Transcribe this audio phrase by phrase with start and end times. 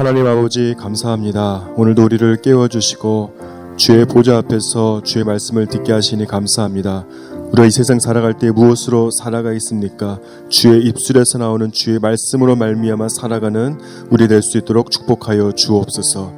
[0.00, 1.68] 하나님 아버지 감사합니다.
[1.76, 7.04] 오늘도 우리를 깨워주시고 주의 보좌 앞에서 주의 말씀을 듣게 하시니 감사합니다.
[7.52, 10.18] 우리가 이 세상 살아갈 때 무엇으로 살아가겠습니까?
[10.48, 13.78] 주의 입술에서 나오는 주의 말씀으로 말미암아 살아가는
[14.08, 16.32] 우리 될 수 있도록 축복하여 주옵소서.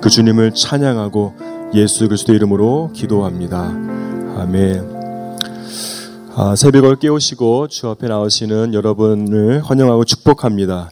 [0.00, 1.34] 그 주님을 찬양하고
[1.74, 3.62] 예수 그리스도 이름으로 기도합니다.
[4.36, 4.98] 아멘.
[6.36, 10.90] 아, 새벽을 깨우시고 주 앞에 나오시는 여러분을 환영하고 축복합니다.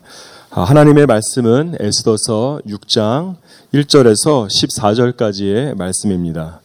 [0.58, 3.36] 아, 하나님의 말씀은 에스더서 6장
[3.74, 6.62] 1절에서 14절까지의 말씀입니다.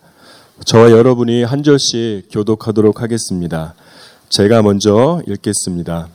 [0.64, 3.74] 저와 여러분이 한 절씩 교독하도록 하겠습니다.
[4.30, 6.08] 제가 먼저 읽겠습니다.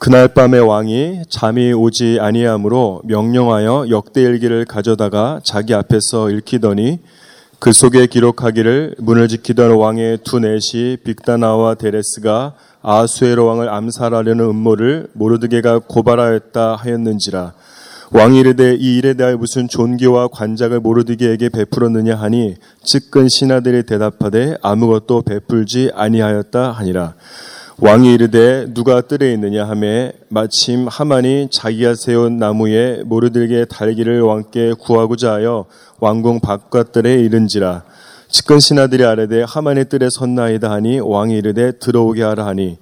[0.00, 6.98] 그날 밤에 왕이 잠이 오지 아니하므로 명령하여 역대일기를 가져다가 자기 앞에서 읽히더니
[7.60, 15.80] 그 속에 기록하기를 문을 지키던 왕의 두 넷이 빅다나와 데레스가 아수에로 왕을 암살하려는 음모를 모르드게가
[15.80, 17.54] 고발하였다 하였는지라
[18.12, 25.22] 왕이 이르되 이 일에 대하여 무슨 존귀와 관작을 모르드게에게 베풀었느냐 하니 측근 신하들이 대답하되 아무것도
[25.22, 27.14] 베풀지 아니하였다 하니라
[27.80, 35.34] 왕이 이르되 누가 뜰에 있느냐 하매 마침 하만이 자기가 세운 나무에 모르드게 달기를 왕께 구하고자
[35.34, 35.64] 하여
[36.00, 37.84] 왕궁 바깥들에 이른지라.
[38.30, 42.78] 측근 신하들이 아래되 하만의 뜰에 섰나이다 하니 왕이 이르되 들어오게 하라 하니.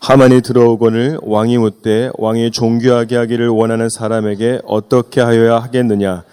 [0.00, 6.24] 하만이 들어오거늘 왕이 묻되 왕이 종교하게 하기를 원하는 사람에게 어떻게 하여야 하겠느냐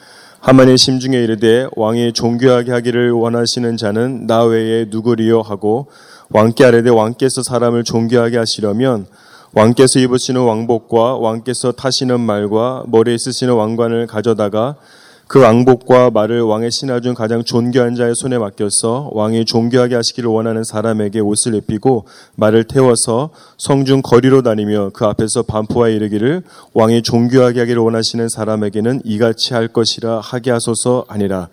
[0.47, 5.41] 하만의 심중에 이르되 왕이 종교하게 하기를 원하시는 자는 나 외에 누구리요?
[5.41, 5.87] 하고
[6.29, 9.07] 왕께 아래되 왕께서 사람을 종교하게 하시려면
[9.53, 14.77] 왕께서 입으시는 왕복과 왕께서 타시는 말과 머리에 쓰시는 왕관을 가져다가
[15.27, 20.63] 그 왕복과 말을 왕의 신하 중 가장 존귀한 자의 손에 맡겨서 왕이 존귀하게 하시기를 원하는
[20.63, 27.81] 사람에게 옷을 입히고 말을 태워서 성중 거리로 다니며 그 앞에서 반포하여 이르기를 왕이 존귀하게 하기를
[27.81, 31.49] 원하시는 사람에게는 이같이 할 것이라 하게 하소서 아니라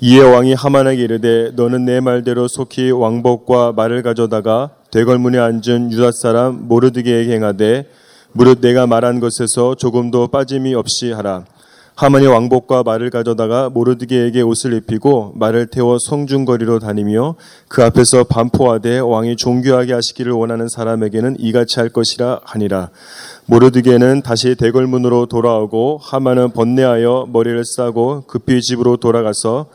[0.00, 6.66] 이에 왕이 하만에게 이르되 너는 내 말대로 속히 왕복과 말을 가져다가 대궐문에 앉은 유다 사람
[6.66, 7.86] 모르드게에게 행하되
[8.32, 11.44] 무릇 내가 말한 것에서 조금도 빠짐이 없이 하라
[11.96, 17.36] 하만이 왕복과 말을 가져다가 모르드게에게 옷을 입히고 말을 태워 성중거리로 다니며
[17.68, 22.90] 그 앞에서 반포하되 왕이 종교하게 하시기를 원하는 사람에게는 이같이 할 것이라 하니라.
[23.46, 29.66] 모르드게는 다시 대궐문으로 돌아오고 하만은 번뇌하여 머리를 싸고 급히 집으로 돌아가서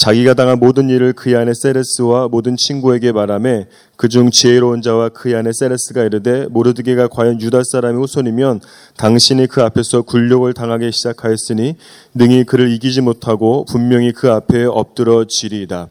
[0.00, 3.64] 자기가 당한 모든 일을 그의 아내 세레스와 모든 친구에게 말하며
[3.96, 8.60] 그중 지혜로운 자와 그의 아내 세레스가 이르되 모르드게가 과연 유다 사람의 후손이면
[8.96, 11.76] 당신이 그 앞에서 굴욕을 당하기 시작하였으니
[12.14, 15.88] 능히 그를 이기지 못하고 분명히 그 앞에 엎드러 지리이다.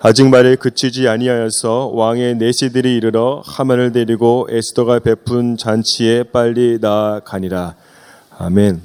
[0.00, 7.76] 아직 말에 그치지 아니하여서 왕의 내시들이 이르러 하만을 데리고 에스더가 베푼 잔치에 빨리 나아가니라.
[8.36, 8.82] 아멘.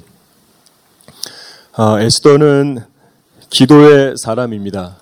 [1.72, 2.93] 아, 에스더는
[3.54, 4.96] 기도의 사람입니다.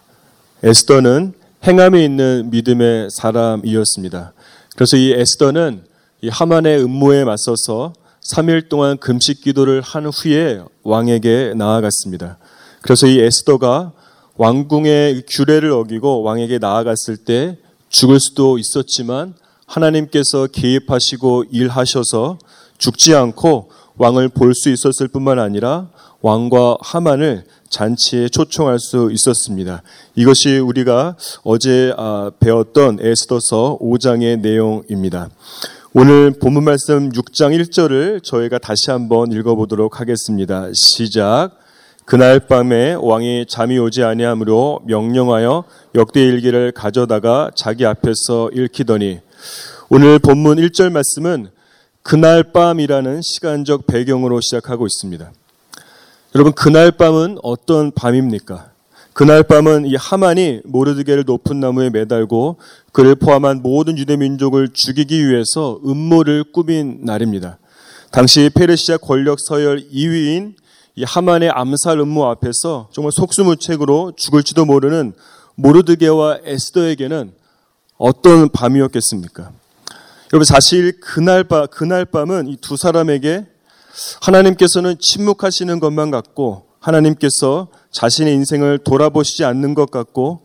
[0.62, 1.32] 에스더는
[1.66, 4.34] 행함이 있는 믿음의 사람이었습니다.
[4.76, 5.84] 그래서 이 에스더는
[6.20, 12.36] 이 하만의 음모에 맞서서 3일 동안 금식 기도를 한 후에 왕에게 나아갔습니다.
[12.82, 13.92] 그래서 이 에스더가
[14.36, 17.56] 왕궁의 규례를 어기고 왕에게 나아갔을 때
[17.88, 19.32] 죽을 수도 있었지만
[19.64, 22.36] 하나님께서 개입하시고 일하셔서
[22.76, 25.88] 죽지 않고 왕을 볼 수 있었을 뿐만 아니라
[26.20, 29.82] 왕과 하만을 잔치에 초청할 수 있었습니다.
[30.14, 35.30] 이것이 우리가 어제 아, 배웠던 에스더서 5장의 내용입니다.
[35.94, 40.68] 오늘 본문 말씀 6장 1절을 저희가 다시 한번 읽어보도록 하겠습니다.
[40.74, 41.50] 시작.
[42.04, 49.20] 그날 밤에 왕이 잠이 오지 아니하므로 명령하여 역대 일기를 가져다가 자기 앞에서 읽히더니
[49.88, 51.48] 오늘 본문 1절 말씀은
[52.02, 55.32] 그날 밤이라는 시간적 배경으로 시작하고 있습니다.
[56.34, 58.70] 여러분 그날 밤은 어떤 밤입니까?
[59.12, 62.56] 그날 밤은 이 하만이 모르드게를 높은 나무에 매달고
[62.92, 67.58] 그를 포함한 모든 유대 민족을 죽이기 위해서 음모를 꾸민 날입니다.
[68.10, 70.54] 당시 페르시아 권력 서열 2위인
[70.94, 75.12] 이 하만의 암살 음모 앞에서 정말 속수무책으로 죽을지도 모르는
[75.56, 77.32] 모르드게와 에스더에게는
[77.98, 79.50] 어떤 밤이었겠습니까?
[80.32, 83.46] 여러분 사실 그날 밤 그날 밤은 이 두 사람에게
[84.20, 90.42] 하나님께서는 침묵하시는 것만 같고 하나님께서 자신의 인생을 돌아보시지 않는 것 같고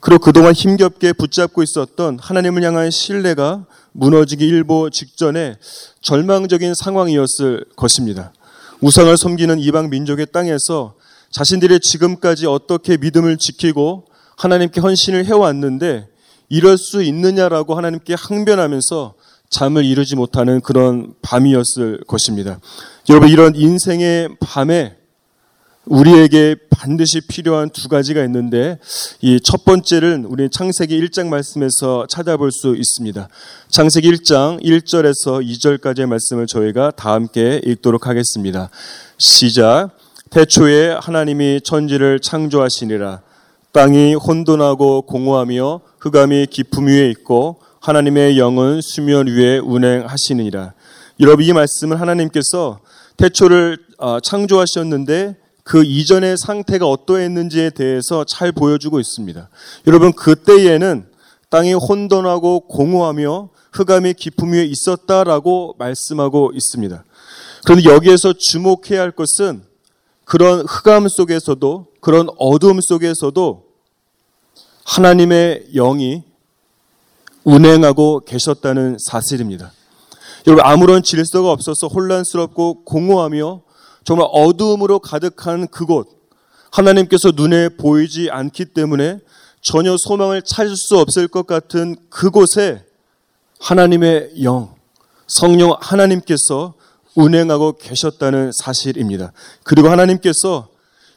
[0.00, 5.56] 그리고 그동안 힘겹게 붙잡고 있었던 하나님을 향한 신뢰가 무너지기 일보 직전에
[6.00, 8.32] 절망적인 상황이었을 것입니다.
[8.80, 10.94] 우상을 섬기는 이방 민족의 땅에서
[11.30, 14.04] 자신들의 지금까지 어떻게 믿음을 지키고
[14.36, 16.08] 하나님께 헌신을 해왔는데
[16.48, 19.14] 이럴 수 있느냐라고 하나님께 항변하면서
[19.50, 22.58] 잠을 이루지 못하는 그런 밤이었을 것입니다.
[23.08, 24.96] 여러분, 이런 인생의 밤에
[25.86, 28.78] 우리에게 반드시 필요한 두 가지가 있는데
[29.22, 33.28] 이 첫 번째는 우리 창세기 1장 말씀에서 찾아볼 수 있습니다.
[33.68, 38.68] 창세기 1장 1절에서 2절까지의 말씀을 저희가 다 함께 읽도록 하겠습니다.
[39.18, 39.90] 시작.
[40.30, 43.20] 태초에 하나님이 천지를 창조하시니라.
[43.70, 50.74] 땅이 혼돈하고 공허하며 흑암이 깊음 위에 있고 하나님의 영은 수면 위에 운행하시느니라.
[51.20, 52.80] 여러분 이 말씀은 하나님께서
[53.16, 59.48] 태초를 아, 창조하셨는데 그 이전의 상태가 어떠했는지에 대해서 잘 보여주고 있습니다.
[59.86, 61.06] 여러분 그때에는
[61.48, 63.50] 땅이 혼돈하고 공허하며
[64.16, 67.04] 깊음 위에 있었다라고 말씀하고 있습니다.
[67.64, 69.62] 그런데 여기에서 주목해야 할 것은
[70.24, 73.62] 그런 흑암 속에서도 그런 어둠 속에서도
[74.84, 76.24] 하나님의 영이
[77.46, 79.70] 운행하고 계셨다는 사실입니다.
[80.48, 83.62] 여러분 아무런 질서가 없어서 혼란스럽고 공허하며
[84.04, 86.08] 정말 어두움으로 가득한 그곳
[86.72, 89.20] 하나님께서 눈에 보이지 않기 때문에
[89.62, 92.84] 전혀 소망을 찾을 수 없을 것 같은 그곳에
[93.60, 94.74] 하나님의 영
[95.28, 96.74] 성령 하나님께서
[97.14, 99.32] 운행하고 계셨다는 사실입니다.
[99.62, 100.68] 그리고 하나님께서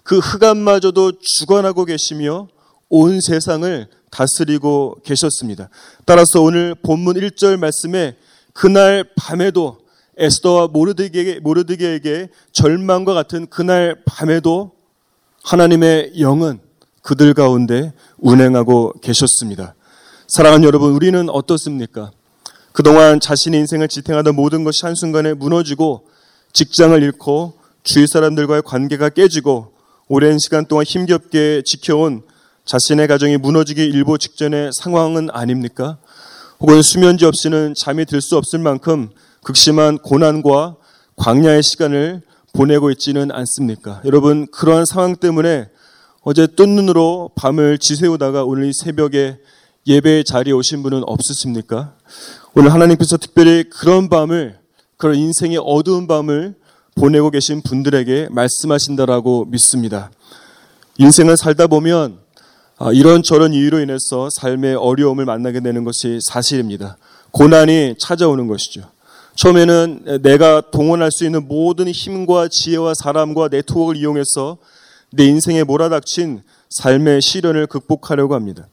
[0.03, 2.47] 그 흑암마저도 주관하고 계시며
[2.87, 5.69] 온 세상을 다스리고 계셨습니다.
[6.05, 8.15] 따라서 오늘 본문 1절 말씀에
[8.53, 9.77] 그날 밤에도
[10.17, 14.71] 에스더와 모르드게에게, 모르드게에게 절망과 같은 그날 밤에도
[15.43, 16.59] 하나님의 영은
[17.01, 19.75] 그들 가운데 운행하고 계셨습니다.
[20.27, 22.11] 사랑하는 여러분, 우리는 어떻습니까?
[22.71, 26.05] 그동안 자신의 인생을 지탱하던 모든 것이 한순간에 무너지고
[26.53, 27.53] 직장을 잃고
[27.83, 29.73] 주위 사람들과의 관계가 깨지고
[30.07, 32.23] 오랜 시간 동안 힘겹게 지켜온
[32.69, 35.97] 자신의 가정이 무너지기 일보 직전의 상황은 아닙니까?
[36.59, 39.09] 혹은 수면제 없이는 잠이 들 수 없을 만큼
[39.43, 40.75] 극심한 고난과
[41.15, 42.21] 광야의 시간을
[42.53, 44.03] 보내고 있지는 않습니까?
[44.05, 45.67] 여러분, 그러한 상황 때문에
[46.21, 49.39] 어제 뜬 눈으로 밤을 지새우다가 오늘 이 새벽에
[49.87, 51.95] 예배 자리에 오신 분은 없으십니까?
[52.53, 54.59] 오늘 하나님께서 특별히 그런 밤을,
[54.97, 56.53] 그런 인생의 어두운 밤을
[56.93, 60.11] 보내고 계신 분들에게 말씀하신다라고 믿습니다.
[60.99, 62.28] 인생을 살다 보면 아,
[62.93, 66.97] 이런저런 이유로 인해서 삶의 어려움을 만나게 되는 것이 사실입니다.
[67.31, 68.83] 고난이 찾아오는 것이죠.
[69.35, 74.57] 처음에는 내가 동원할 수 있는 모든 힘과 지혜와 사람과 네트워크를 이용해서
[75.11, 78.67] 내 인생에 몰아닥친 삶의 시련을 극복하려고 합니다.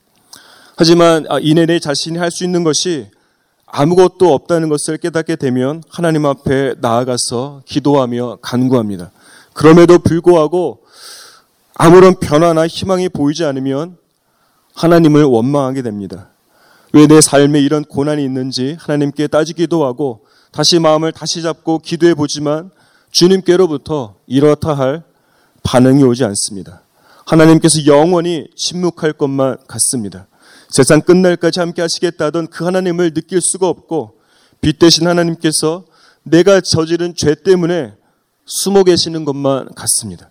[0.77, 3.09] 하지만 아, 이내 내 자신이 할 수 있는 것이
[3.67, 9.11] 아무것도 없다는 것을 깨닫게 되면 하나님 앞에 나아가서 기도하며 간구합니다.
[9.53, 10.86] 그럼에도 불구하고
[11.79, 13.99] 아무런 변화나 희망이 보이지 않으면
[14.75, 16.31] 하나님을 원망하게 됩니다.
[16.93, 22.71] 왜 내 삶에 이런 고난이 있는지 하나님께 따지기도 하고 다시 마음을 다시 잡고 기도해 보지만
[23.11, 25.03] 주님께로부터 이렇다 할
[25.63, 26.83] 반응이 오지 않습니다.
[27.27, 30.27] 하나님께서 영원히 침묵할 것만 같습니다.
[30.71, 34.15] 세상 끝날까지 함께 하시겠다던 그 하나님을 느낄 수가 없고
[34.63, 35.85] 빛 대신 하나님께서
[36.23, 37.93] 내가 저지른 죄 때문에
[38.47, 40.31] 숨어 계시는 것만 같습니다.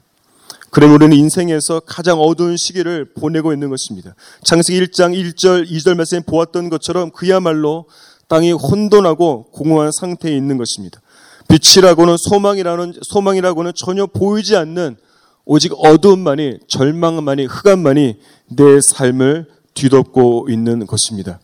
[0.75, 4.13] 그럼 우리는 인생에서 가장 어두운 시기를 보내고 있는 것입니다.
[4.43, 7.85] 창세기 1장 1절, 2절 말씀에 보았던 것처럼 그야말로
[8.27, 10.99] 땅이 혼돈하고 공허한 상태에 있는 것입니다.
[11.47, 14.97] 빛이라고는 소망이라는 소망이라고는 전혀 보이지 않는
[15.45, 18.19] 오직 어두움만이 절망만이 흑암만이
[18.57, 19.45] 내 삶을
[19.75, 21.39] 뒤덮고 있는 것입니다.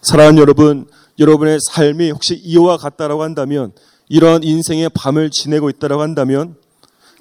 [0.00, 0.86] 사랑하는 여러분,
[1.18, 3.72] 여러분의 삶이 혹시 이와 같다라고 한다면
[4.08, 6.56] 이런 인생의 밤을 지내고 있다라고 한다면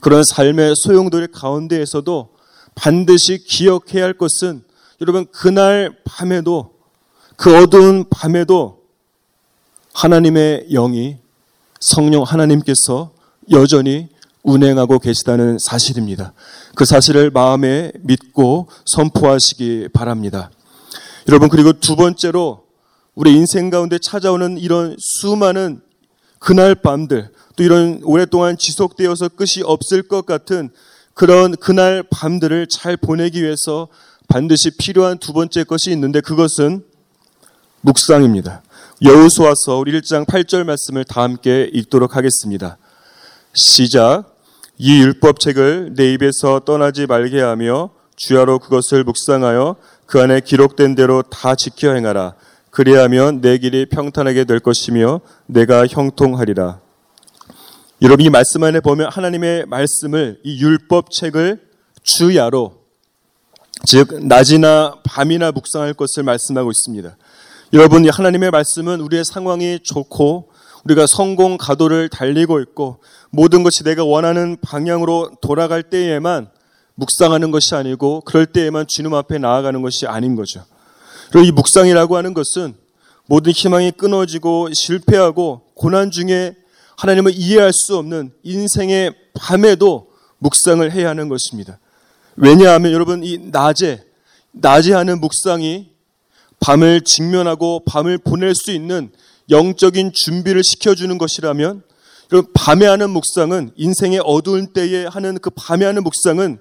[0.02, 2.30] 그런 삶의 소용돌이 가운데에서도
[2.76, 4.64] 반드시 기억해야 할 것은
[5.00, 6.74] 여러분 그날 밤에도
[7.38, 8.82] 그 어두운 밤에도
[9.94, 11.18] 하나님의 영이
[11.80, 13.12] 성령 하나님께서
[13.52, 14.10] 여전히
[14.44, 16.34] 운행하고 계시다는 사실입니다.
[16.76, 20.52] 그 사실을 마음에 믿고 선포하시기 바랍니다.
[21.28, 22.66] 여러분, 그리고 두 번째로
[23.14, 25.82] 우리 인생 가운데 찾아오는 이런 수많은
[26.40, 30.70] 그날 밤들, 또 이런 오랫동안 지속되어서 끝이 없을 것 같은
[31.14, 33.88] 그런 그날 밤들을 잘 보내기 위해서
[34.28, 36.84] 반드시 필요한 두 번째 것이 있는데 그것은
[37.82, 38.64] 묵상입니다.
[39.04, 42.78] 여호수아서 우리 1장 8절 말씀을 다 함께 읽도록 하겠습니다.
[43.54, 44.36] 시작.
[44.78, 51.56] 이 율법책을 내 입에서 떠나지 말게 하며 주야로 그것을 묵상하여 그 안에 기록된 대로 다
[51.56, 52.36] 지켜 행하라.
[52.70, 56.80] 그리하면 내 길이 평탄하게 될 것이며 내가 형통하리라.
[58.04, 61.62] 여러분 이 말씀 안에 보면 하나님의 말씀을 이 율법책을
[62.02, 62.82] 주야로
[63.86, 67.16] 즉 낮이나 밤이나 묵상할 것을 말씀하고 있습니다.
[67.74, 70.50] 여러분, 하나님의 말씀은 우리의 상황이 좋고
[70.84, 72.98] 우리가 성공 가도를 달리고 있고
[73.30, 76.50] 모든 것이 내가 원하는 방향으로 돌아갈 때에만
[76.96, 80.66] 묵상하는 것이 아니고 그럴 때에만 주님 앞에 나아가는 것이 아닌 거죠.
[81.32, 82.74] 그리고 이 묵상이라고 하는 것은
[83.28, 86.56] 모든 희망이 끊어지고 실패하고 고난 중에
[87.02, 91.80] 하나님을 이해할 수 없는 인생의 밤에도 묵상을 해야 하는 것입니다.
[92.36, 94.04] 왜냐하면 여러분 이 낮에
[94.52, 95.90] 낮에 하는 묵상이
[96.60, 99.12] 밤을 직면하고 밤을 보낼 수 있는
[99.50, 101.82] 영적인 준비를 시켜주는 것이라면
[102.54, 106.60] 밤에 하는 묵상은 인생의 어두운 때에 하는 그 밤에 하는 묵상은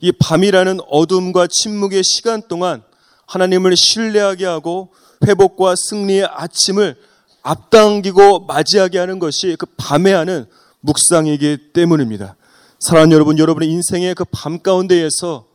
[0.00, 2.82] 이 밤이라는 어둠과 침묵의 시간 동안
[3.26, 4.88] 하나님을 신뢰하게 하고
[5.26, 6.96] 회복과 승리의 아침을
[7.42, 10.46] 앞당기고 맞이하게 하는 것이 그 밤에 하는
[10.80, 12.36] 묵상이기 때문입니다.
[12.80, 15.46] 사랑하는 여러분, 여러분의 인생의 그 밤 가운데에서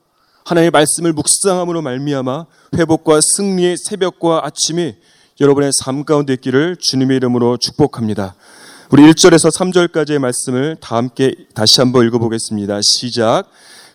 [0.45, 2.45] 하나님의 말씀을 묵상함으로 말미암아
[2.77, 4.95] 회복과 승리의 새벽과 아침이
[5.41, 8.35] 여러분의 삶 가운데 있기를 주님의 이름으로 축복합니다.
[8.89, 12.79] 우리 1절에서 3절까지의 말씀을 다 함께 다시 한번 읽어보겠습니다.
[12.81, 13.43] 시작.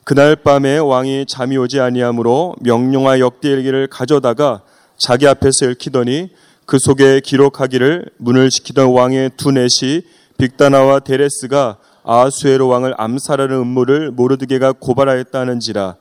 [0.05, 4.61] 그날 밤에 왕이 잠이 오지 아니하므로 명령화 역대일기를 가져다가
[4.99, 6.31] 자기 앞에서 읽히더니
[6.73, 10.05] 그 속에 기록하기를 문을 지키던 왕의 두 넷이
[10.39, 15.97] 빅다나와 데레스가 아수에로 왕을 암살하는 음모를 모르드게가 고발하였다는지라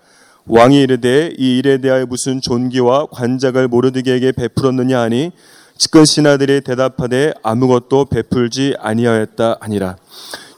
[0.45, 5.33] 왕이 이르되 이 일에 대하여 무슨 존귀와 관작을 모르드게에게 베풀었느냐 하니
[5.77, 9.97] 측근 신하들이 대답하되 아무것도 베풀지 아니하였다 하니라.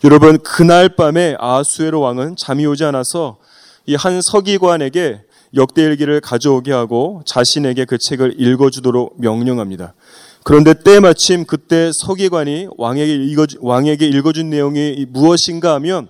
[0.03, 3.37] 여러분 그날 밤에 아수에로 왕은 잠이 오지 않아서
[3.87, 5.21] 이 한 서기관에게
[5.55, 9.93] 역대일기를 가져오게 하고 자신에게 그 책을 읽어주도록 명령합니다.
[10.43, 16.09] 그런데 때마침 그때 서기관이 왕에게, 읽어, 왕에게 읽어준 내용이 무엇인가 하면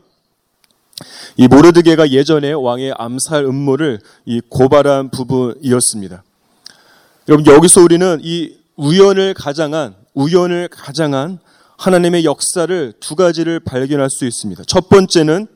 [1.37, 6.23] 이 모르드게가 예전에 왕의 암살 음모를 이 고발한 부분이었습니다.
[7.29, 11.39] 여러분 여기서 우리는 이 우연을 가장한 우연을 가장한
[11.77, 14.63] 하나님의 역사를 두 가지를 발견할 수 있습니다.
[14.67, 15.47] 첫 번째는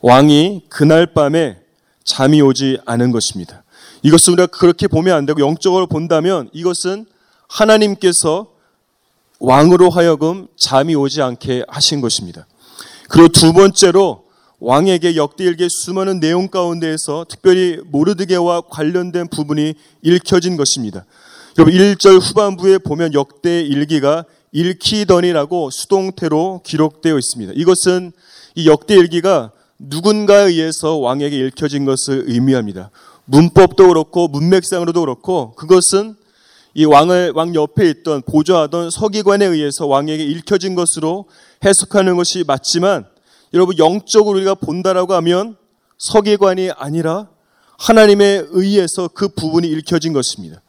[0.00, 1.60] 왕이 그날 밤에
[2.04, 3.62] 잠이 오지 않은 것입니다.
[4.02, 7.06] 이것은 우리가 그렇게 보면 안 되고 영적으로 본다면 이것은
[7.52, 8.48] 하나님께서
[9.38, 12.46] 왕으로 하여금 잠이 오지 않게 하신 것입니다.
[13.08, 14.24] 그리고 두 번째로
[14.60, 21.04] 왕에게 역대일기 수많은 내용 가운데에서 특별히 모르드게와 관련된 부분이 읽혀진 것입니다.
[21.58, 27.52] 여러분 1절 후반부에 보면 역대일기가 읽히더니라고 수동태로 기록되어 있습니다.
[27.56, 28.12] 이것은
[28.54, 32.90] 이 역대일기가 누군가에 의해서 왕에게 읽혀진 것을 의미합니다.
[33.24, 36.14] 문법도 그렇고 문맥상으로도 그렇고 그것은
[36.74, 41.26] 이 왕을 왕 옆에 있던 보좌하던 서기관에 의해서 왕에게 읽혀진 것으로
[41.64, 43.06] 해석하는 것이 맞지만
[43.52, 45.56] 여러분 영적으로 우리가 본다라고 하면
[45.98, 47.28] 서기관이 아니라
[47.78, 50.62] 하나님에 의해서 그 부분이 읽혀진 것입니다.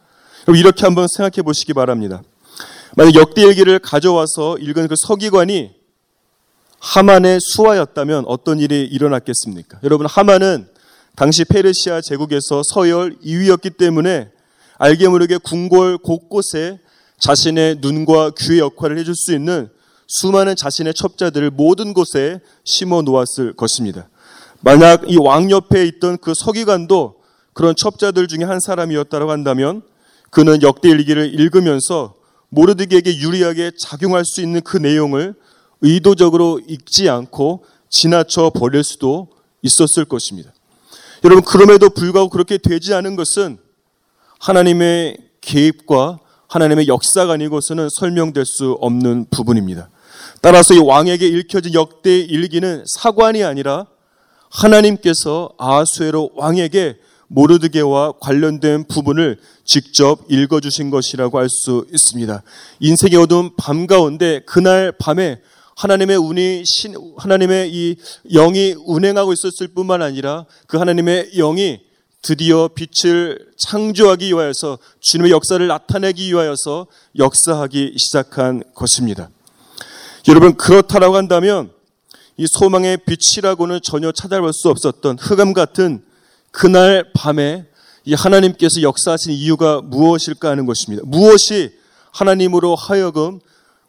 [0.48, 2.22] 여러분 이렇게 한번 생각해 보시기 바랍니다.
[2.96, 5.72] 만약 역대일기를 가져와서 읽은 그 서기관이
[6.80, 9.80] 하만의 수하였다면 어떤 일이 일어났겠습니까?
[9.84, 10.68] 여러분 하만은
[11.16, 14.30] 당시 페르시아 제국에서 서열 2위였기 때문에
[14.78, 16.80] 알게 모르게 궁궐 곳곳에
[17.20, 19.70] 자신의 눈과 귀의 역할을 해줄 수 있는
[20.08, 24.10] 수많은 자신의 첩자들을 모든 곳에 심어 놓았을 것입니다.
[24.62, 27.16] 만약 이 왕 옆에 있던 그 서기관도
[27.54, 29.82] 그런 첩자들 중에 한 사람이었다고 한다면
[30.32, 32.16] 그는 역대 일기를 읽으면서
[32.50, 35.36] 모르드게에게 유리하게 작용할 수 있는 그 내용을
[35.82, 39.28] 의도적으로 읽지 않고 지나쳐 버릴 수도
[39.62, 40.52] 있었을 것입니다.
[41.24, 43.58] 여러분 그럼에도 불구하고 그렇게 되지 않은 것은
[44.44, 46.20] 하나님의 개입과
[46.50, 49.90] 하나님의 역사가 아니고서는 설명될 수 없는 부분입니다.
[50.42, 53.88] 따라서 이 왕에게 읽혀진 역대 일기는 사관이 아니라
[54.50, 56.98] 하나님께서 아수에로 왕에게
[57.30, 62.44] 모르드게와 관련된 부분을 직접 읽어주신 것이라고 할 수 있습니다.
[62.82, 65.40] 인생의 어두운 밤 가운데 그날 밤에
[65.78, 67.96] 하나님의 운이 신, 하나님의 이
[68.30, 71.93] 영이 운행하고 있었을 뿐만 아니라 그 하나님의 영이
[72.24, 76.88] 드디어 빛을 창조하기 위하여서 주님의 역사를 나타내기 위하여서
[77.20, 79.30] 역사하기 시작한 것입니다.
[80.30, 81.72] 여러분 그렇다라고 한다면
[82.38, 86.02] 이 소망의 빛이라고는 전혀 찾아볼 수 없었던 흑암 같은
[86.52, 87.66] 그날 밤에
[88.06, 91.04] 이 하나님께서 역사하신 이유가 무엇일까 하는 것입니다.
[91.06, 91.78] 무엇이
[92.12, 93.42] 하나님으로 하여금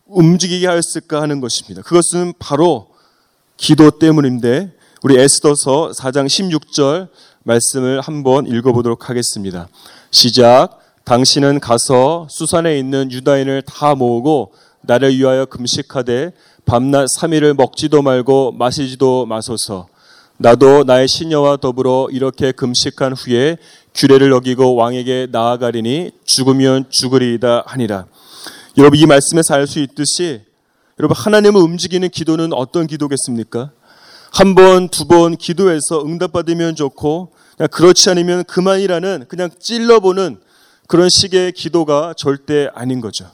[0.06, 1.82] 움직이게 하였을까 하는 것입니다.
[1.82, 2.88] 그것은 바로
[3.56, 4.72] 기도 때문인데
[5.04, 7.08] 우리 에스더서 4장 16절
[7.44, 9.68] 말씀을 한번 읽어보도록 하겠습니다.
[10.10, 10.80] 시작.
[11.04, 16.32] 당신은 가서 수산에 있는 유다인을 다 모으고 나를 위하여 금식하되
[16.64, 19.88] 밤낮 3일을 먹지도 말고 마시지도 마소서.
[20.38, 23.58] 나도 나의 시녀와 더불어 이렇게 금식한 후에
[23.94, 28.06] 규례를 어기고 왕에게 나아가리니 죽으면 죽으리이다 하니라.
[28.78, 30.40] 여러분 이 말씀에서 알 수 있듯이
[30.98, 33.70] 여러분 하나님을 움직이는 기도는 어떤 기도겠습니까?
[34.34, 40.40] 한 번, 두 번 기도해서 응답받으면 좋고 그냥 그렇지 않으면 그만이라는 그냥 찔러보는
[40.88, 43.30] 그런 식의 기도가 절대 아닌 거죠.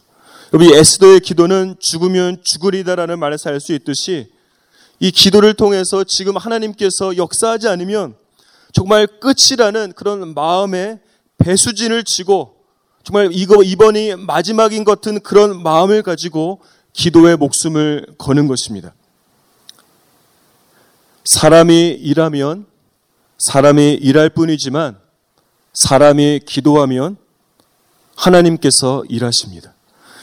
[0.52, 4.30] 여러분 에스더의 기도는 죽으면 죽으리다라는 말에서 알 수 있듯이
[4.99, 8.14] 이 기도를 통해서 지금 하나님께서 역사하지 않으면
[8.75, 10.99] 정말 끝이라는 그런 마음의
[11.38, 12.57] 배수진을 치고
[13.04, 16.61] 정말 이거 이번이 마지막인 것 같은 그런 마음을 가지고
[16.92, 18.92] 기도의 목숨을 거는 것입니다.
[21.32, 22.66] 사람이 일하면
[23.38, 24.99] 사람이 일할 뿐이지만
[25.72, 27.16] 사람이 기도하면
[28.16, 29.72] 하나님께서 일하십니다.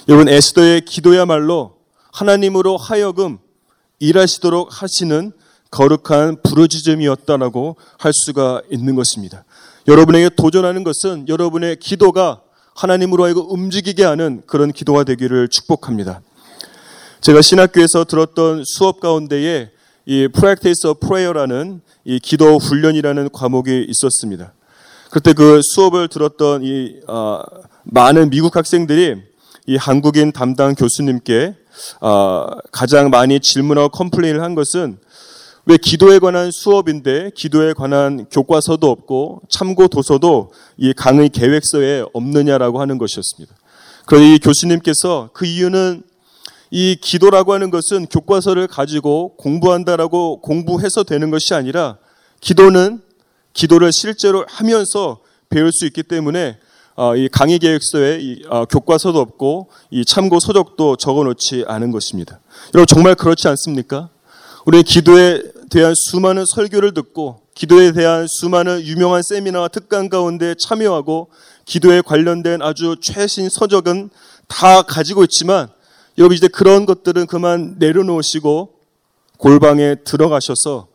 [0.10, 1.78] 여러분 에스더의 기도야말로
[2.12, 3.38] 하나님으로 하여금
[4.00, 5.32] 일하시도록 하시는
[5.72, 9.46] 거룩한 부르짖음이었다라고 할 수가 있는 것입니다.
[9.88, 12.42] 여러분에게 도전하는 것은 여러분의 기도가
[12.76, 16.20] 하나님으로 하여금 움직이게 하는 그런 기도가 되기를 축복합니다.
[17.22, 19.72] 제가 신학교에서 들었던 수업 가운데에
[20.10, 24.54] 이 Practice of Prayer라는 이 기도 훈련이라는 과목이 있었습니다.
[25.12, 27.42] 그때 그 수업을 들었던 이 어,
[27.84, 29.16] 많은 미국 학생들이
[29.66, 31.56] 이 한국인 담당 교수님께
[32.00, 34.98] 어, 가장 많이 질문하고 컴플레인을 한 것은
[35.66, 42.98] 왜 기도에 관한 수업인데 기도에 관한 교과서도 없고 참고 도서도 이 강의 계획서에 없느냐라고 하는
[42.98, 43.54] 것이었습니다.
[44.06, 46.04] 그런데 이 교수님께서 그 이유는
[46.70, 51.98] 이 기도라고 하는 것은 교과서를 가지고 공부한다라고 공부해서 되는 것이 아니라
[52.42, 53.02] 기도는
[53.54, 55.20] 기도를 실제로 하면서
[55.50, 56.58] 배울 수 있기 때문에
[56.96, 62.40] 어, 이 강의 계획서에 이 어, 교과서도 없고 이 참고 서적도 적어놓지 않은 것입니다.
[62.74, 64.10] 여러분 정말 그렇지 않습니까?
[64.66, 71.30] 우리 기도에 대한 수많은 설교를 듣고 기도에 대한 수많은 유명한 세미나와 특강 가운데 참여하고
[71.66, 74.10] 기도에 관련된 아주 최신 서적은
[74.48, 75.68] 다 가지고 있지만
[76.18, 78.74] 여러분 이제 그런 것들은 그만 내려놓으시고
[79.38, 80.88] 골방에 들어가셔서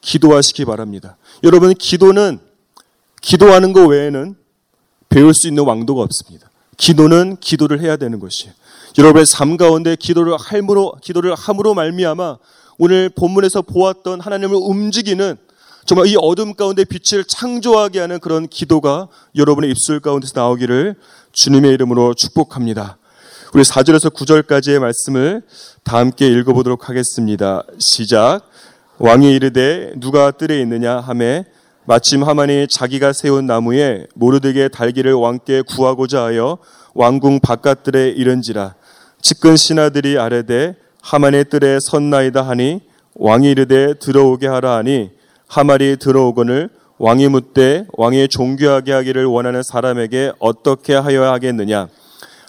[0.00, 1.16] 기도하시기 바랍니다.
[1.42, 2.38] 여러분 기도는
[3.20, 4.36] 기도하는 것 외에는
[5.08, 6.50] 배울 수 있는 왕도가 없습니다.
[6.76, 8.54] 기도는 기도를 해야 되는 것이에요.
[8.96, 12.38] 여러분의 삶 가운데 기도를 함으로 기도를 함으로 말미암아
[12.78, 15.36] 오늘 본문에서 보았던 하나님을 움직이는
[15.84, 20.94] 정말 이 어둠 가운데 빛을 창조하게 하는 그런 기도가 여러분의 입술 가운데서 나오기를
[21.32, 22.98] 주님의 이름으로 축복합니다.
[23.52, 25.42] 우리 4절에서 9절까지의 말씀을
[25.82, 27.64] 다 함께 읽어보도록 하겠습니다.
[27.80, 28.42] 시작.
[28.98, 31.44] 왕이 이르되 누가 뜰에 있느냐 하매
[31.84, 36.58] 마침 하만이 자기가 세운 나무에 모르드게 달기를 왕께 구하고자 하여
[36.94, 38.76] 왕궁 바깥들에 이른지라
[39.20, 42.82] 측근 신하들이 아래되 하만의 뜰에 선나이다 하니
[43.14, 45.10] 왕이 이르되 들어오게 하라 하니
[45.48, 51.88] 하말이 들어오거늘 왕이 묻되 왕이 종교하게 하기를 원하는 사람에게 어떻게 하여야 하겠느냐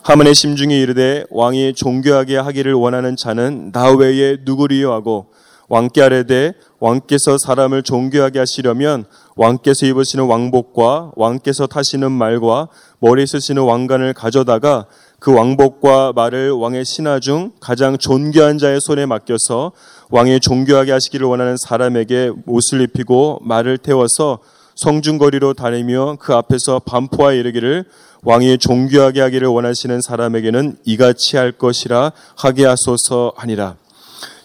[0.04, 4.92] 하만의 심중이 이르되 왕이 종교하게 하기를 원하는 자는 나 외에 누구리요?
[4.92, 5.28] 하고
[5.70, 12.68] 왕께 아래되 왕께서 사람을 종교하게 하시려면 왕께서 입으시는 왕복과 왕께서 타시는 말과
[13.00, 14.88] 머리 쓰시는 왕관을 가져다가
[15.20, 19.72] 그 왕복과 말을 왕의 신하 중 가장 존귀한 자의 손에 맡겨서
[20.10, 24.40] 왕이 종교하게 하시기를 원하는 사람에게 옷을 입히고 말을 태워서
[24.76, 27.86] 성중거리로 다니며 그 앞에서 반포하 이르기를
[28.24, 33.78] 왕이 종교하게 하기를 원하시는 사람에게는 이같이 할 것이라 하게 하소서 하니라.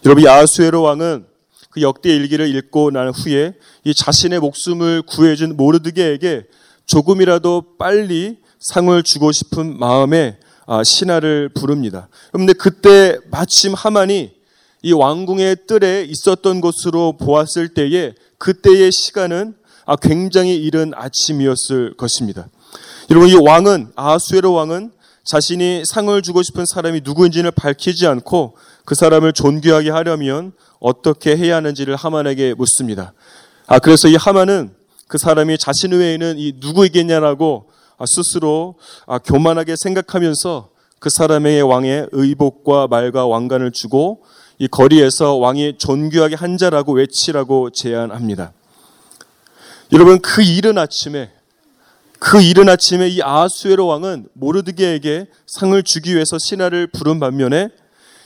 [0.06, 1.26] 여러분 야수에로 왕은
[1.70, 3.52] 그 역대 일기를 읽고 난 후에
[3.84, 6.44] 이 자신의 목숨을 구해준 모르드게에게
[6.86, 12.08] 조금이라도 빨리 상을 주고 싶은 마음에 아, 신하를 부릅니다.
[12.32, 14.32] 그런데 그때 마침 하만이
[14.82, 22.48] 이 왕궁의 뜰에 있었던 것으로 보았을 때에 그때의 시간은 아, 굉장히 이른 아침이었을 것입니다.
[23.08, 24.90] 여러분 이 왕은 아수에로 왕은
[25.22, 31.94] 자신이 상을 주고 싶은 사람이 누구인지를 밝히지 않고 그 사람을 존귀하게 하려면 어떻게 해야 하는지를
[31.94, 33.12] 하만에게 묻습니다.
[33.68, 34.74] 아, 그래서 이 하만은
[35.06, 38.74] 그 사람이 자신 외에는 이 누구이겠냐라고 아, 스스로
[39.06, 44.24] 아, 교만하게 생각하면서 그 사람의 왕의 의복과 말과 왕관을 주고
[44.58, 48.52] 이 거리에서 왕이 존귀하게 한 자라고 외치라고 제안합니다.
[49.92, 51.30] 여러분 그 이른 아침에
[52.28, 57.68] 그 이른 아침에 이 아수에로 왕은 모르드게에게 상을 주기 위해서 신하를 부른 반면에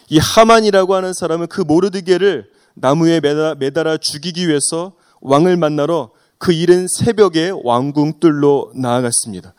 [0.08, 6.86] 이 하만이라고 하는 사람은 그 모르드게를 나무에 매달아, 매달아 죽이기 위해서 왕을 만나러 그 이른
[6.88, 9.52] 새벽에 왕궁 뜰로 나아갔습니다.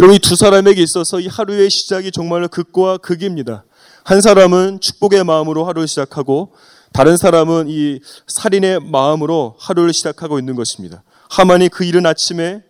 [0.00, 3.64] 여러분 이 두 사람에게 있어서 이 하루의 시작이 정말로 극과 극입니다.
[4.02, 6.52] 한 사람은 축복의 마음으로 하루를 시작하고
[6.92, 11.04] 다른 사람은 이 살인의 마음으로 하루를 시작하고 있는 것입니다.
[11.30, 12.64] 하만이 그 이른 아침에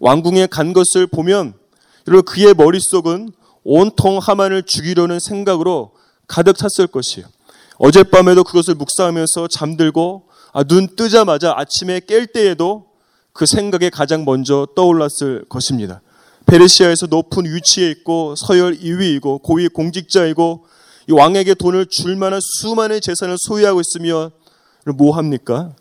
[0.00, 1.54] 왕궁에 간 것을 보면
[2.08, 3.30] 여러분 그의 머릿속은
[3.62, 5.92] 온통 하만을 죽이려는 생각으로
[6.26, 7.28] 가득 찼을 것이에요.
[7.78, 12.86] 어젯밤에도 그것을 묵상하면서 잠들고 아, 눈 뜨자마자 아침에 깰 때에도
[13.32, 16.02] 그 생각에 가장 먼저 떠올랐을 것입니다.
[16.46, 20.66] 페르시아에서 높은 위치에 있고 서열 2위이고 고위 공직자이고
[21.08, 24.30] 이 왕에게 돈을 줄 만한 수많은 재산을 소유하고 있으면
[24.96, 25.74] 뭐 합니까?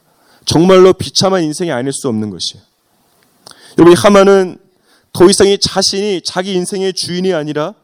[0.46, 2.69] 정말로 비참한 인생이 아닐 수 없는 것이에요.
[3.78, 4.58] 여러분, 하만은
[5.14, 7.76] 더 이상 이 자신이 자기 인생의 주인이 아니라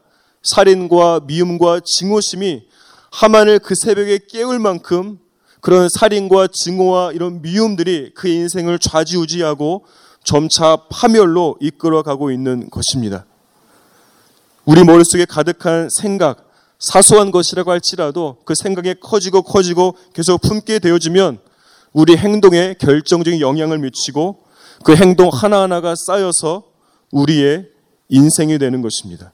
[0.42, 2.64] 살인과 미움과 증오심이
[3.12, 5.18] 하만을 그 새벽에 깨울 만큼
[5.60, 9.84] 그런 살인과 증오와 이런 미움들이 그 인생을 좌지우지하고
[10.22, 13.24] 점차 파멸로 이끌어가고 있는 것입니다.
[14.64, 21.38] 우리 머릿속에 가득한 생각, 사소한 것이라고 할지라도 그 생각이 커지고 커지고 계속 품게 되어지면
[21.92, 24.45] 우리 행동에 결정적인 영향을 미치고
[24.86, 26.62] 그 행동 하나하나가 쌓여서
[27.10, 27.68] 우리의
[28.08, 29.32] 인생이 되는 것입니다.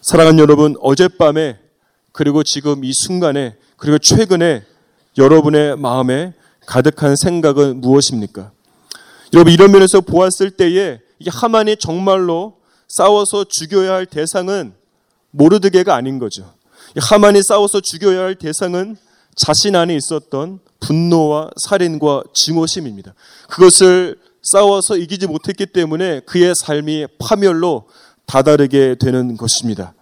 [0.00, 1.60] 사랑하는 여러분, 어젯밤에
[2.10, 4.64] 그리고 지금 이 순간에 그리고 최근에
[5.16, 6.34] 여러분의 마음에
[6.66, 8.50] 가득한 생각은 무엇입니까?
[9.32, 12.56] 여러분 이런 면에서 보았을 때에 하만이 정말로
[12.88, 14.72] 싸워서 죽여야 할 대상은
[15.30, 16.52] 모르드게가 아닌 거죠.
[16.96, 18.96] 하만이 싸워서 죽여야 할 대상은
[19.36, 23.14] 자신 안에 있었던 분노와 살인과 증오심입니다.
[23.48, 27.84] 그것을 싸워서 이기지 못했기 때문에 그의 삶이 파멸로
[28.26, 29.92] 다다르게 되는 것입니다.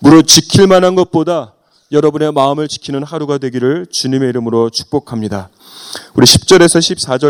[0.00, 1.54] 무릇 지킬 만한 것보다
[1.90, 5.48] 여러분의 마음을 지키는 하루가 되기를 주님의 이름으로 축복합니다.
[6.14, 6.78] 우리 10절에서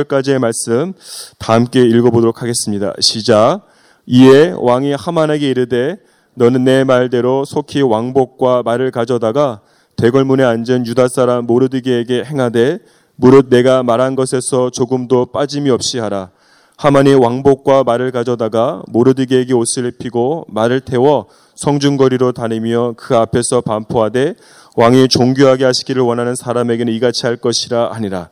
[0.08, 0.94] 14절까지의 말씀
[1.38, 2.92] 다 함께 읽어보도록 하겠습니다.
[2.98, 3.60] 시작.
[4.06, 5.98] 이에 왕이 하만에게 이르되
[6.34, 9.60] 너는 내 말대로 속히 왕복과 말을 가져다가
[9.98, 12.78] 대궐문에 앉은 유다 사람 모르드게에게 행하되
[13.16, 16.30] 무릇 내가 말한 것에서 조금도 빠짐이 없이 하라.
[16.76, 24.36] 하만이 왕복과 말을 가져다가 모르드게에게 옷을 입히고 말을 태워 성중거리로 다니며 그 앞에서 반포하되
[24.76, 28.28] 왕이 종교하게 하시기를 원하는 사람에게는 이같이 할 것이라 하니라.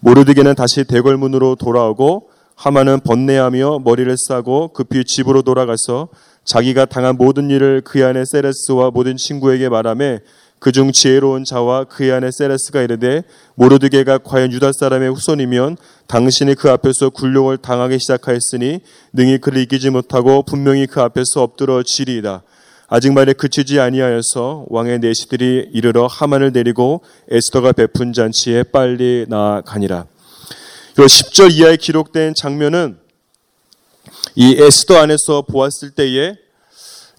[0.00, 6.08] 모르드게는 다시 대궐문으로 돌아오고 하만은 번뇌하며 머리를 싸고 급히 집으로 돌아가서
[6.44, 10.18] 자기가 당한 모든 일을 그의 아내 세레스와 모든 친구에게 말하며
[10.58, 13.22] 그중 지혜로운 자와 그의 아내 세레스가 이르되
[13.54, 18.80] 모르드게가 과연 유다 사람의 후손이면 당신이 그 앞에서 굴욕을 당하기 시작하였으니
[19.12, 22.42] 능히 그를 이기지 못하고 분명히 그 앞에서 엎드러 지리이다.
[22.88, 29.96] 아직 말에 그치지 아니하여서 왕의 내시들이 이르러 하만을 내리고 에스더가 베푼 잔치에 빨리 나아가니라.
[30.98, 32.96] 요 10절 이하에 기록된 장면은
[34.34, 36.36] 이 에스더 안에서 보았을 때에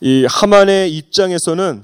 [0.01, 1.83] 이 하만의 입장에서는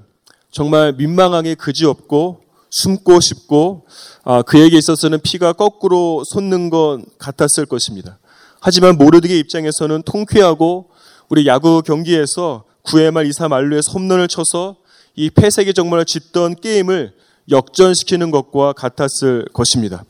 [0.53, 3.87] 정말 민망하게 그지없고 숨고 싶고
[4.23, 8.19] 아, 그에게 있어서는 피가 거꾸로 솟는 것 같았을 것입니다.
[8.61, 10.91] 하지만 모르드게 입장에서는 통쾌하고
[11.29, 14.77] 우리 야구 경기에서 9회 말 2사 만루에서 홈런을 쳐서
[15.15, 17.13] 이 폐색이 정말 짓던 게임을
[17.49, 20.03] 역전시키는 것과 같았을 것입니다.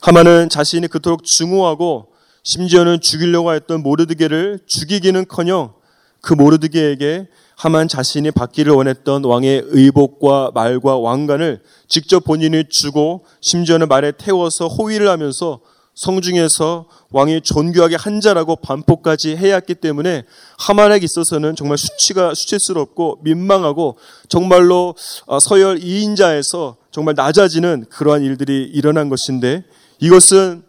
[0.00, 2.08] 하마는 자신이 그토록 증오하고
[2.42, 5.74] 심지어는 죽이려고 했던 모르드게를 죽이기는커녕
[6.22, 14.12] 그 모르드게에게 하만 자신이 받기를 원했던 왕의 의복과 말과 왕관을 직접 본인이 주고 심지어는 말에
[14.12, 15.60] 태워서 호위를 하면서
[15.94, 20.24] 성중에서 왕이 존귀하게 한자라고 반포까지 해야 했기 때문에
[20.58, 23.96] 하만에게 있어서는 정말 수치가 수치스럽고 민망하고
[24.28, 29.64] 정말로 어, 서열 2인자에서 정말 낮아지는 그러한 일들이 일어난 것인데
[30.00, 30.64] 이것은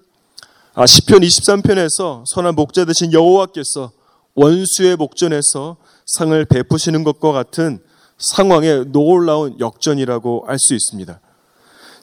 [0.76, 3.92] 아, 시편 23편에서 선한 목자 되신 여호와께서
[4.36, 7.80] 원수의 목전에서 상을 베푸시는 것과 같은
[8.18, 11.20] 상황의 놀라운 역전이라고 할 수 있습니다.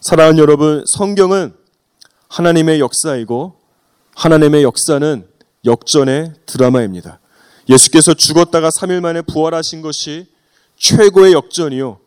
[0.00, 1.54] 사랑하는 여러분, 성경은
[2.28, 3.54] 하나님의 역사이고
[4.14, 5.26] 하나님의 역사는
[5.64, 7.20] 역전의 드라마입니다.
[7.68, 10.26] 예수께서 죽었다가 3일 만에 부활하신 것이
[10.76, 11.98] 최고의 역전이요.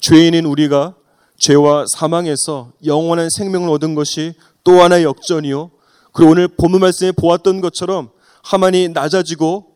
[0.00, 0.94] 죄인인 우리가
[1.38, 5.70] 죄와 사망에서 영원한 생명을 얻은 것이 또 하나의 역전이요.
[6.12, 8.10] 그리고 오늘 본문 말씀에 보았던 것처럼
[8.44, 9.69] 하만이 낮아지고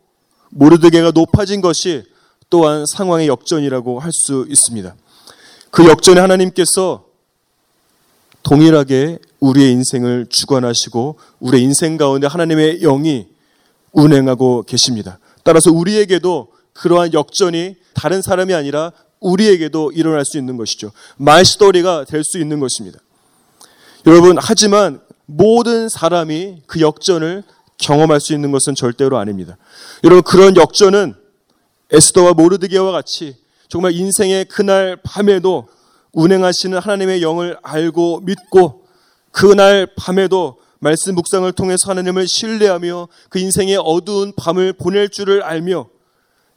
[0.50, 2.04] 모르드게가 높아진 것이
[2.50, 4.94] 또한 상황의 역전이라고 할 수 있습니다.
[5.70, 7.04] 그 역전에 하나님께서
[8.42, 13.26] 동일하게 우리의 인생을 주관하시고 우리의 인생 가운데 하나님의 영이
[13.92, 15.18] 운행하고 계십니다.
[15.42, 20.92] 따라서 우리에게도 그러한 역전이 다른 사람이 아니라 우리에게도 일어날 수 있는 것이죠.
[21.16, 22.98] 말스토리가 될 수 있는 것입니다.
[24.06, 27.42] 여러분, 하지만 모든 사람이 그 역전을
[27.78, 29.56] 경험할 수 있는 것은 절대로 아닙니다.
[30.02, 31.14] 여러분 그런 역전은
[31.90, 33.36] 에스더와 모르드게와 같이
[33.68, 35.68] 정말 인생의 그날 밤에도
[36.12, 38.84] 운행하시는 하나님의 영을 알고 믿고
[39.32, 45.88] 그날 밤에도 말씀 묵상을 통해서 하나님을 신뢰하며 그 인생의 어두운 밤을 보낼 줄을 알며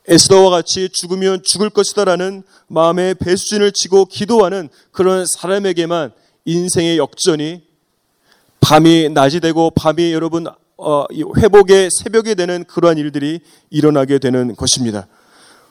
[0.08, 6.12] 에스더와 같이 죽으면 죽을 것이다라는 마음의 배수진을 치고 기도하는 그런 사람에게만
[6.46, 7.64] 인생의 역전이
[8.62, 10.56] 밤이 낮이 되고 밤이 여러분 어,
[11.38, 15.08] 회복의 새벽이 되는 그러한 일들이 일어나게 되는 것입니다.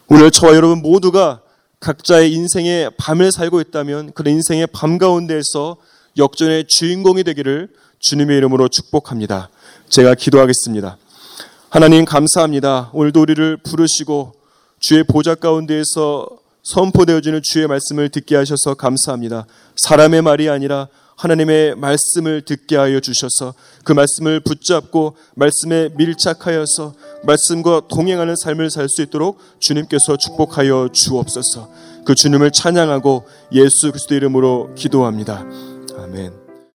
[0.08, 1.40] 오늘 저와 여러분 모두가
[1.80, 5.76] 각자의 인생의 밤을 살고 있다면 그런 인생의 밤 가운데에서
[6.16, 7.68] 역전의 주인공이 되기를
[8.00, 9.50] 주님의 이름으로 축복합니다.
[9.88, 10.96] 제가 기도하겠습니다.
[11.68, 12.90] 하나님 감사합니다.
[12.92, 14.32] 오늘도 우리를 부르시고
[14.80, 16.28] 주의 보좌 가운데에서
[16.62, 19.46] 선포되어지는 주의 말씀을 듣게 하셔서 감사합니다.
[19.76, 28.36] 사람의 말이 아니라 하나님의 말씀을 듣게 하여 주셔서 그 말씀을 붙잡고 말씀에 밀착하여서 말씀과 동행하는
[28.36, 31.70] 삶을 살 수 있도록 주님께서 축복하여 주옵소서.
[32.04, 35.44] 그 주님을 찬양하고 예수 그리스도 이름으로 기도합니다.
[35.98, 36.45] 아멘.